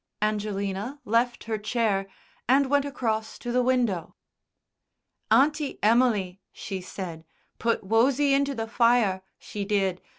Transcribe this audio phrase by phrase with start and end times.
[0.19, 2.07] Angelina left her chair,
[2.49, 4.15] and went across to the window.
[5.29, 7.23] "Auntie Emily," she said,
[7.59, 10.01] "put Wosie into the fire, she did.